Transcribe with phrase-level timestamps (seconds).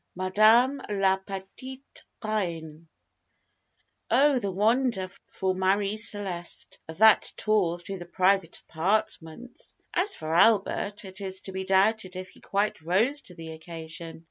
[0.15, 2.87] MADAME LA PETITE REINE.
[2.89, 2.89] [Illustration:
[4.09, 9.77] 9139] Oh, the wonder, for Marie Celeste, of that tour through the private apartments!
[9.93, 14.19] As for Albert, it is to be doubted if he quite rose to the occasion.